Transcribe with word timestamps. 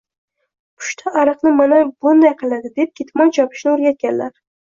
Pushta-ariqni 0.81 1.53
mana 1.57 1.77
bunday 2.07 2.33
qiladi”, 2.41 2.73
deb 2.81 2.91
ketmon 3.01 3.35
chopishni 3.39 3.71
o‘rgatganlar. 3.75 4.35